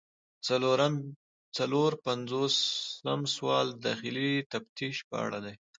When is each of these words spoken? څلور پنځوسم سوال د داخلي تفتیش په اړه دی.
څلور 1.57 1.91
پنځوسم 2.05 3.19
سوال 3.35 3.67
د 3.73 3.77
داخلي 3.87 4.31
تفتیش 4.51 4.97
په 5.09 5.15
اړه 5.25 5.39
دی. 5.45 5.55